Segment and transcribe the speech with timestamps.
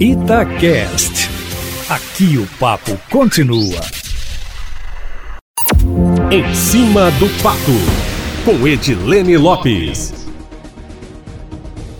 [0.00, 1.28] Itacast.
[1.88, 3.80] Aqui o papo continua.
[6.30, 7.72] Em cima do papo,
[8.44, 10.14] com Edilene Lopes.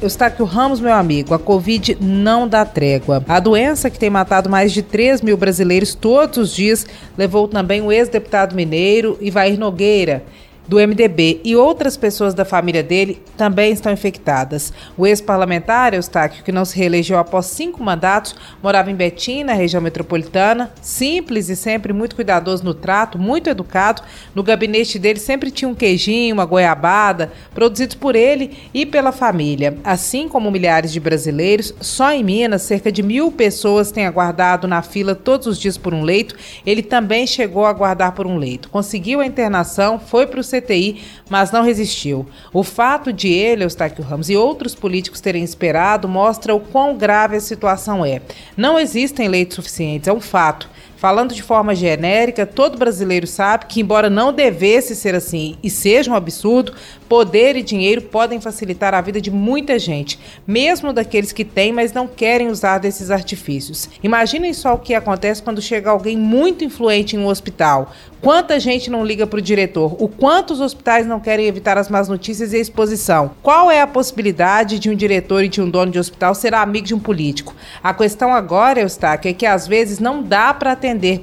[0.00, 3.24] Eustáquio Ramos, meu amigo, a Covid não dá trégua.
[3.26, 6.86] A doença que tem matado mais de 3 mil brasileiros todos os dias
[7.16, 10.22] levou também o ex-deputado mineiro Ivair Nogueira
[10.68, 14.72] do MDB e outras pessoas da família dele também estão infectadas.
[14.96, 19.80] O ex-parlamentar, Eustáquio, que não se reelegeu após cinco mandatos, morava em Betim, na região
[19.80, 24.02] metropolitana, simples e sempre muito cuidadoso no trato, muito educado.
[24.34, 29.78] No gabinete dele sempre tinha um queijinho, uma goiabada, produzidos por ele e pela família.
[29.82, 34.82] Assim como milhares de brasileiros, só em Minas, cerca de mil pessoas têm aguardado na
[34.82, 36.36] fila todos os dias por um leito.
[36.66, 38.68] Ele também chegou a aguardar por um leito.
[38.68, 42.26] Conseguiu a internação, foi para o CTI, mas não resistiu.
[42.52, 47.36] O fato de ele, Eustáquio Ramos, e outros políticos terem esperado mostra o quão grave
[47.36, 48.20] a situação é.
[48.56, 50.68] Não existem leitos suficientes, é um fato.
[50.98, 56.10] Falando de forma genérica, todo brasileiro sabe que, embora não devesse ser assim e seja
[56.10, 56.74] um absurdo,
[57.08, 61.92] poder e dinheiro podem facilitar a vida de muita gente, mesmo daqueles que têm, mas
[61.92, 63.88] não querem usar desses artifícios.
[64.02, 67.92] Imaginem só o que acontece quando chega alguém muito influente em um hospital.
[68.20, 69.94] Quanta gente não liga para o diretor?
[70.02, 73.30] O quanto os hospitais não querem evitar as más notícias e a exposição?
[73.40, 76.88] Qual é a possibilidade de um diretor e de um dono de hospital ser amigo
[76.88, 77.54] de um político?
[77.80, 80.74] A questão agora, Eustáquio, é que às vezes não dá para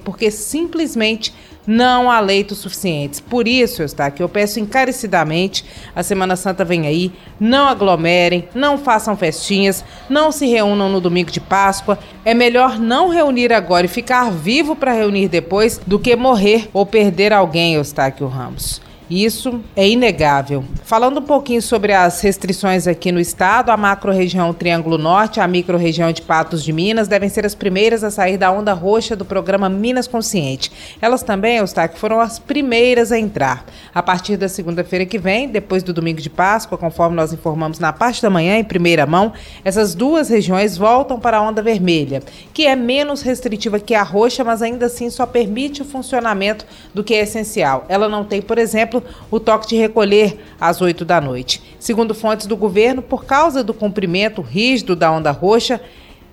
[0.03, 1.33] porque simplesmente
[1.67, 3.19] não há leitos suficientes.
[3.19, 9.17] Por isso, Eustáquio, eu peço encarecidamente, a Semana Santa vem aí, não aglomerem, não façam
[9.17, 11.97] festinhas, não se reúnam no domingo de Páscoa.
[12.23, 16.85] É melhor não reunir agora e ficar vivo para reunir depois do que morrer ou
[16.85, 18.81] perder alguém, Eustáquio Ramos.
[19.09, 20.63] Isso é inegável.
[20.83, 26.11] Falando um pouquinho sobre as restrições aqui no estado, a macro-região Triângulo Norte a micro-região
[26.11, 29.69] de Patos de Minas devem ser as primeiras a sair da onda roxa do programa
[29.69, 30.71] Minas Consciente.
[30.99, 33.65] Elas também, Eustáquio, foram as primeiras a entrar.
[33.93, 37.93] A partir da segunda-feira que vem, depois do domingo de Páscoa, conforme nós informamos na
[37.93, 39.33] parte da manhã, em primeira mão,
[39.63, 42.23] essas duas regiões voltam para a onda vermelha,
[42.53, 47.03] que é menos restritiva que a roxa, mas ainda assim só permite o funcionamento do
[47.03, 47.85] que é essencial.
[47.87, 51.61] Ela não tem, por exemplo, exemplo, o toque de recolher às 8 da noite.
[51.79, 55.81] Segundo fontes do governo, por causa do cumprimento rígido da onda roxa,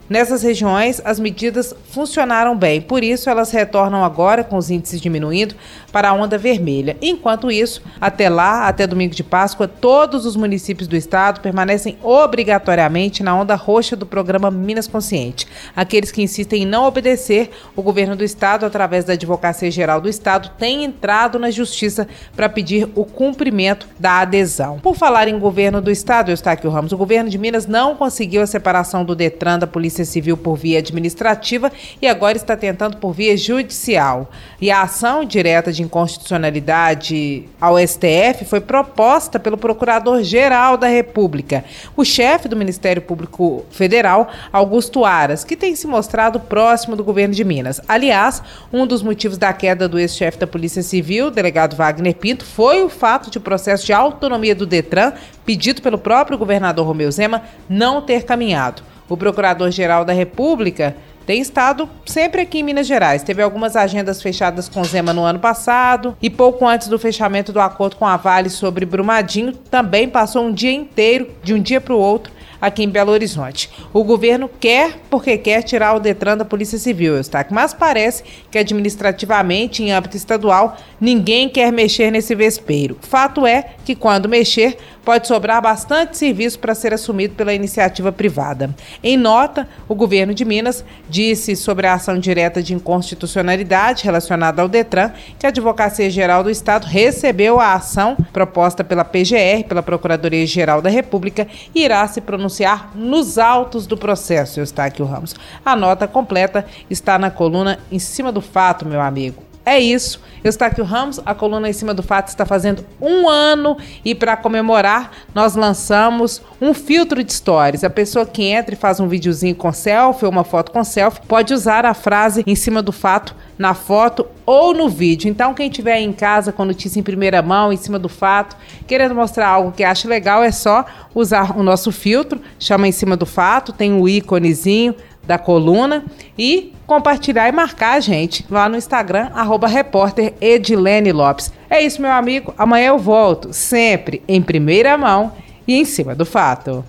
[0.09, 5.55] Nessas regiões, as medidas funcionaram bem, por isso elas retornam agora, com os índices diminuindo,
[5.91, 6.97] para a onda vermelha.
[7.01, 13.23] Enquanto isso, até lá, até domingo de Páscoa, todos os municípios do estado permanecem obrigatoriamente
[13.23, 15.47] na onda roxa do programa Minas Consciente.
[15.75, 20.09] Aqueles que insistem em não obedecer, o governo do estado, através da Advocacia Geral do
[20.09, 24.79] Estado, tem entrado na justiça para pedir o cumprimento da adesão.
[24.79, 28.47] Por falar em governo do estado, Eustáquio Ramos, o governo de Minas não conseguiu a
[28.47, 31.71] separação do Detran da Polícia Polícia Civil por via administrativa
[32.01, 34.31] e agora está tentando por via judicial.
[34.59, 41.63] E a ação direta de inconstitucionalidade ao STF foi proposta pelo Procurador-Geral da República,
[41.95, 47.35] o chefe do Ministério Público Federal, Augusto Aras, que tem se mostrado próximo do governo
[47.35, 47.79] de Minas.
[47.87, 48.43] Aliás,
[48.73, 52.89] um dos motivos da queda do ex-chefe da Polícia Civil, delegado Wagner Pinto, foi o
[52.89, 55.13] fato de o processo de autonomia do Detran,
[55.45, 58.92] pedido pelo próprio governador Romeu Zema, não ter caminhado.
[59.09, 63.23] O Procurador-Geral da República tem estado sempre aqui em Minas Gerais.
[63.23, 67.61] Teve algumas agendas fechadas com Zema no ano passado e pouco antes do fechamento do
[67.61, 71.95] acordo com a Vale sobre Brumadinho, também passou um dia inteiro, de um dia para
[71.95, 72.33] o outro,
[72.63, 73.69] aqui em Belo Horizonte.
[73.93, 78.57] O governo quer, porque quer tirar o Detran da Polícia Civil, Eustáquio, mas parece que
[78.57, 82.97] administrativamente, em âmbito estadual, ninguém quer mexer nesse vespeiro.
[83.01, 88.73] Fato é que quando mexer, pode sobrar bastante serviço para ser assumido pela iniciativa privada.
[89.03, 94.69] Em nota, o governo de Minas disse sobre a ação direta de inconstitucionalidade relacionada ao
[94.69, 100.81] Detran que a Advocacia Geral do Estado recebeu a ação proposta pela PGR, pela Procuradoria-Geral
[100.81, 105.35] da República, e irá se pronunciar pronunciar nos autos do processo, Eustáquio Ramos.
[105.65, 109.52] A nota completa está na coluna em cima do fato, meu amigo.
[109.65, 110.21] É isso.
[110.43, 115.13] Eustáquio Ramos, a coluna em cima do fato está fazendo um ano e para comemorar
[115.33, 117.85] nós lançamos um filtro de stories.
[117.85, 121.21] A pessoa que entra e faz um videozinho com selfie ou uma foto com selfie
[121.29, 125.29] pode usar a frase em cima do fato na foto ou no vídeo.
[125.29, 128.57] Então quem estiver em casa com notícia em primeira mão, em cima do fato,
[128.89, 130.85] querendo mostrar algo que acha legal, é só
[131.15, 136.05] usar o nosso filtro, chama em cima do fato, tem o um íconezinho da coluna
[136.37, 141.53] e compartilhar e marcar a gente lá no Instagram, arroba repórter Edilene Lopes.
[141.71, 142.55] É isso, meu amigo.
[142.59, 145.33] Amanhã eu volto, sempre em primeira mão
[145.67, 146.85] e em cima do fato.